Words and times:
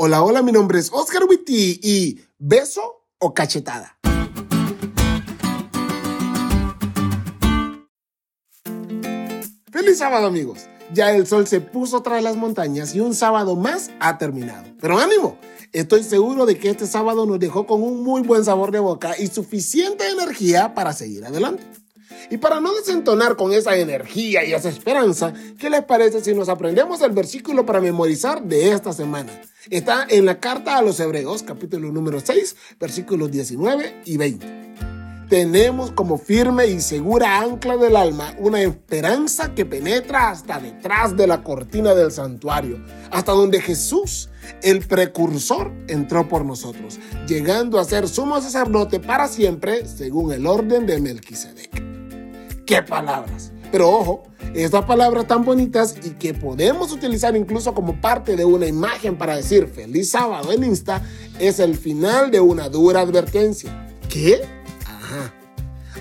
Hola, 0.00 0.22
hola, 0.22 0.42
mi 0.42 0.52
nombre 0.52 0.78
es 0.78 0.90
Oscar 0.92 1.24
Witty 1.24 1.80
y 1.82 2.20
beso 2.38 3.04
o 3.18 3.34
cachetada. 3.34 3.98
Feliz 9.72 9.98
sábado 9.98 10.28
amigos. 10.28 10.60
Ya 10.94 11.10
el 11.10 11.26
sol 11.26 11.48
se 11.48 11.60
puso 11.60 12.00
tras 12.00 12.22
las 12.22 12.36
montañas 12.36 12.94
y 12.94 13.00
un 13.00 13.12
sábado 13.12 13.56
más 13.56 13.90
ha 13.98 14.18
terminado. 14.18 14.68
Pero 14.80 15.00
ánimo, 15.00 15.36
estoy 15.72 16.04
seguro 16.04 16.46
de 16.46 16.56
que 16.56 16.70
este 16.70 16.86
sábado 16.86 17.26
nos 17.26 17.40
dejó 17.40 17.66
con 17.66 17.82
un 17.82 18.04
muy 18.04 18.22
buen 18.22 18.44
sabor 18.44 18.70
de 18.70 18.78
boca 18.78 19.18
y 19.18 19.26
suficiente 19.26 20.08
energía 20.08 20.74
para 20.74 20.92
seguir 20.92 21.26
adelante. 21.26 21.64
Y 22.30 22.38
para 22.38 22.60
no 22.60 22.74
desentonar 22.74 23.36
con 23.36 23.52
esa 23.52 23.76
energía 23.76 24.44
y 24.44 24.52
esa 24.52 24.68
esperanza, 24.68 25.32
¿qué 25.58 25.70
les 25.70 25.84
parece 25.84 26.22
si 26.22 26.34
nos 26.34 26.48
aprendemos 26.48 27.00
el 27.02 27.12
versículo 27.12 27.64
para 27.64 27.80
memorizar 27.80 28.42
de 28.42 28.72
esta 28.72 28.92
semana? 28.92 29.32
Está 29.70 30.06
en 30.08 30.24
la 30.24 30.40
carta 30.40 30.78
a 30.78 30.82
los 30.82 30.98
Hebreos, 31.00 31.42
capítulo 31.42 31.90
número 31.92 32.20
6, 32.20 32.56
versículos 32.78 33.30
19 33.30 34.02
y 34.04 34.16
20 34.16 34.68
tenemos 35.28 35.90
como 35.90 36.16
firme 36.16 36.66
y 36.68 36.80
segura 36.80 37.40
ancla 37.40 37.76
del 37.76 37.96
alma 37.96 38.34
una 38.38 38.62
esperanza 38.62 39.54
que 39.54 39.66
penetra 39.66 40.30
hasta 40.30 40.58
detrás 40.58 41.16
de 41.16 41.26
la 41.26 41.42
cortina 41.42 41.94
del 41.94 42.10
santuario, 42.10 42.82
hasta 43.10 43.32
donde 43.32 43.60
Jesús, 43.60 44.30
el 44.62 44.86
precursor, 44.86 45.70
entró 45.86 46.28
por 46.28 46.44
nosotros, 46.44 46.98
llegando 47.26 47.78
a 47.78 47.84
ser 47.84 48.08
sumo 48.08 48.40
sacerdote 48.40 49.00
para 49.00 49.28
siempre 49.28 49.86
según 49.86 50.32
el 50.32 50.46
orden 50.46 50.86
de 50.86 51.00
Melquisedec. 51.00 51.67
¡Qué 52.68 52.82
palabras! 52.82 53.50
Pero 53.72 53.88
ojo, 53.88 54.22
estas 54.52 54.84
palabras 54.84 55.26
tan 55.26 55.42
bonitas 55.42 55.94
y 56.04 56.10
que 56.10 56.34
podemos 56.34 56.92
utilizar 56.92 57.34
incluso 57.34 57.72
como 57.72 57.98
parte 57.98 58.36
de 58.36 58.44
una 58.44 58.66
imagen 58.66 59.16
para 59.16 59.36
decir 59.36 59.68
feliz 59.68 60.10
sábado 60.10 60.52
en 60.52 60.64
Insta, 60.64 61.00
es 61.38 61.60
el 61.60 61.78
final 61.78 62.30
de 62.30 62.40
una 62.40 62.68
dura 62.68 63.00
advertencia. 63.00 63.88
¿Qué? 64.10 64.42
Ajá. 64.84 65.32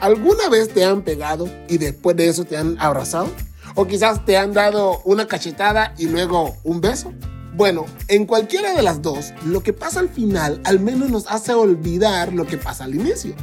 ¿Alguna 0.00 0.48
vez 0.48 0.70
te 0.70 0.86
han 0.86 1.02
pegado 1.02 1.50
y 1.68 1.76
después 1.76 2.16
de 2.16 2.28
eso 2.28 2.46
te 2.46 2.56
han 2.56 2.80
abrazado? 2.80 3.28
¿O 3.74 3.86
quizás 3.86 4.24
te 4.24 4.38
han 4.38 4.54
dado 4.54 5.02
una 5.04 5.26
cachetada 5.26 5.92
y 5.98 6.06
luego 6.06 6.56
un 6.64 6.80
beso? 6.80 7.12
Bueno, 7.54 7.84
en 8.08 8.24
cualquiera 8.24 8.72
de 8.72 8.80
las 8.80 9.02
dos, 9.02 9.34
lo 9.44 9.62
que 9.62 9.74
pasa 9.74 10.00
al 10.00 10.08
final 10.08 10.62
al 10.64 10.80
menos 10.80 11.10
nos 11.10 11.26
hace 11.30 11.52
olvidar 11.52 12.32
lo 12.32 12.46
que 12.46 12.56
pasa 12.56 12.84
al 12.84 12.94
inicio. 12.94 13.34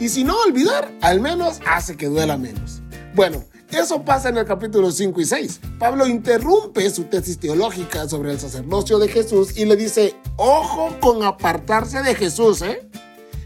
Y 0.00 0.08
si 0.08 0.24
no 0.24 0.36
olvidar, 0.46 0.92
al 1.00 1.20
menos 1.20 1.60
hace 1.66 1.96
que 1.96 2.06
duela 2.06 2.36
menos. 2.36 2.82
Bueno, 3.14 3.44
eso 3.70 4.04
pasa 4.04 4.28
en 4.28 4.38
el 4.38 4.44
capítulo 4.44 4.90
5 4.90 5.20
y 5.20 5.24
6. 5.24 5.60
Pablo 5.78 6.06
interrumpe 6.06 6.88
su 6.90 7.04
tesis 7.04 7.38
teológica 7.38 8.08
sobre 8.08 8.32
el 8.32 8.38
sacerdocio 8.38 8.98
de 8.98 9.08
Jesús 9.08 9.56
y 9.56 9.64
le 9.64 9.76
dice, 9.76 10.14
ojo 10.36 10.96
con 11.00 11.22
apartarse 11.24 12.02
de 12.02 12.14
Jesús, 12.14 12.62
¿eh? 12.62 12.88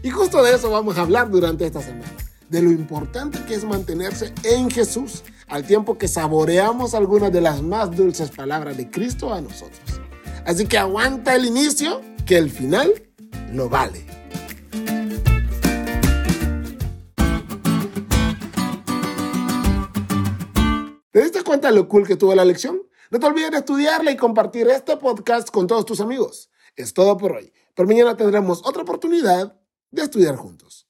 Y 0.03 0.09
justo 0.11 0.43
de 0.43 0.55
eso 0.55 0.69
vamos 0.69 0.97
a 0.97 1.01
hablar 1.01 1.29
durante 1.29 1.65
esta 1.65 1.81
semana, 1.81 2.13
de 2.49 2.61
lo 2.61 2.71
importante 2.71 3.39
que 3.45 3.55
es 3.55 3.63
mantenerse 3.63 4.33
en 4.43 4.69
Jesús, 4.69 5.23
al 5.47 5.65
tiempo 5.65 5.97
que 5.97 6.07
saboreamos 6.07 6.93
algunas 6.93 7.31
de 7.31 7.41
las 7.41 7.61
más 7.61 7.91
dulces 7.95 8.29
palabras 8.29 8.77
de 8.77 8.89
Cristo 8.89 9.33
a 9.33 9.41
nosotros. 9.41 9.99
Así 10.45 10.67
que 10.67 10.77
aguanta 10.77 11.35
el 11.35 11.45
inicio, 11.45 12.01
que 12.25 12.37
el 12.37 12.49
final 12.49 12.91
lo 13.51 13.67
vale. 13.67 14.05
¿Te 21.19 21.23
diste 21.25 21.43
cuenta 21.43 21.67
de 21.67 21.75
lo 21.75 21.89
cool 21.89 22.07
que 22.07 22.15
tuvo 22.15 22.33
la 22.33 22.45
lección? 22.45 22.81
No 23.11 23.19
te 23.19 23.25
olvides 23.25 23.51
de 23.51 23.57
estudiarla 23.57 24.09
y 24.09 24.15
compartir 24.15 24.69
este 24.69 24.95
podcast 24.95 25.49
con 25.49 25.67
todos 25.67 25.85
tus 25.85 25.99
amigos. 25.99 26.49
Es 26.77 26.93
todo 26.93 27.17
por 27.17 27.33
hoy, 27.33 27.51
pero 27.75 27.89
mañana 27.89 28.15
tendremos 28.15 28.65
otra 28.65 28.83
oportunidad 28.83 29.59
de 29.91 30.01
estudiar 30.01 30.37
juntos. 30.37 30.87